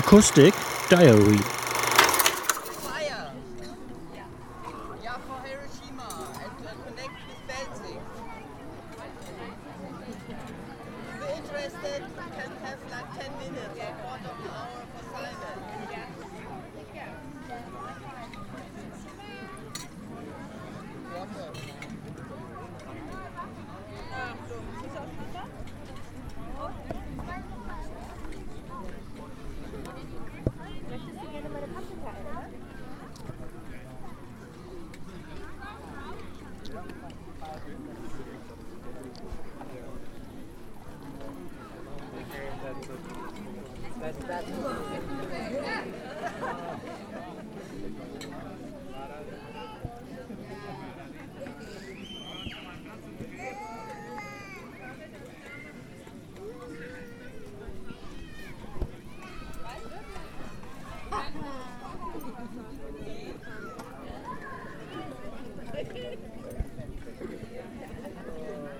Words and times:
Acoustic 0.00 0.54
Diary. 0.88 1.36
interested, 11.36 12.02
can 12.34 12.50
have 12.64 12.80
like 12.90 13.08
10 13.14 13.38
minutes, 13.38 13.76
quarter 14.00 14.24
of 14.24 14.40
an 14.40 14.50
hour 14.50 14.86
for 14.96 15.04
silence. 15.12 15.29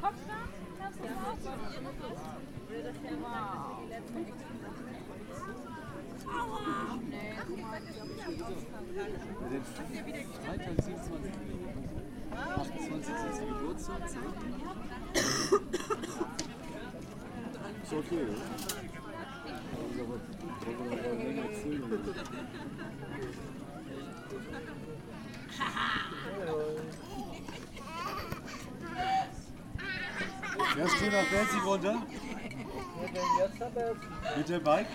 Kopf 0.00 0.18
staan, 0.22 0.48
kannst 0.78 0.98
du 1.00 1.04
raus? 1.04 1.42
Wow. 3.22 3.71
Freitag, 10.44 10.82
27. 10.82 11.32
28. 12.32 13.14
ist 13.30 13.40
Geburtstag. 13.40 14.00
Ist 17.82 17.92
okay, 17.92 18.20
oder? 18.22 18.36
Ist 30.84 30.98
schön 30.98 31.12
nach 31.12 31.28
Belzig 31.30 31.64
runter? 31.66 32.06
Mit 34.36 34.48
dem 34.48 34.62
Bike? 34.62 34.86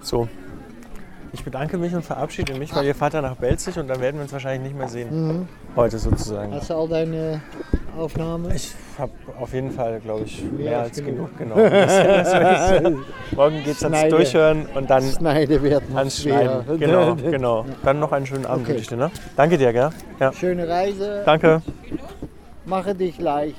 So. 0.00 0.28
Ich 1.32 1.42
bedanke 1.42 1.78
mich 1.78 1.94
und 1.94 2.02
verabschiede 2.02 2.54
mich, 2.54 2.74
weil 2.74 2.84
ihr 2.84 2.94
fahrt 2.94 3.14
dann 3.14 3.24
nach 3.24 3.36
Belzig 3.36 3.78
und 3.78 3.88
dann 3.88 4.00
werden 4.00 4.16
wir 4.16 4.22
uns 4.22 4.32
wahrscheinlich 4.32 4.72
nicht 4.72 4.78
mehr 4.78 4.88
sehen. 4.88 5.48
Heute 5.74 5.98
sozusagen. 5.98 6.54
Hast 6.54 6.70
du 6.70 6.74
all 6.74 6.88
deine 6.88 7.42
Aufnahmen? 7.96 8.52
Ich 8.54 8.72
habe 8.98 9.12
auf 9.40 9.52
jeden 9.52 9.70
Fall, 9.70 10.00
glaube 10.00 10.24
ich, 10.24 10.42
mehr, 10.42 10.80
als 10.80 10.88
als 10.90 11.04
genug. 11.04 11.36
genug. 11.38 11.56
Genau. 11.56 11.68
Das 11.84 12.92
Morgen 13.34 13.64
geht 13.64 13.74
es 13.74 13.82
ans. 13.84 14.08
Durchhören 14.10 14.66
und 14.74 14.88
dann 14.90 15.02
Schneide 15.02 15.58
noch 15.60 15.96
ans 15.96 16.22
schwer. 16.22 16.62
Schneiden. 16.64 16.78
Genau, 16.78 17.14
genau. 17.14 17.64
Dann 17.82 17.98
noch 18.00 18.12
einen 18.12 18.26
schönen 18.26 18.46
Abend 18.46 18.62
Okay. 18.64 18.70
wünsche 18.70 18.82
ich 18.82 18.88
dir. 18.88 18.96
Ne? 18.96 19.10
Danke 19.36 19.58
dir, 19.58 19.72
gell? 19.72 19.90
Ja. 20.20 20.32
Schöne 20.32 20.68
Reise. 20.68 21.22
Danke. 21.24 21.62
Mache 22.64 22.94
dich 22.94 23.18
leicht. 23.18 23.56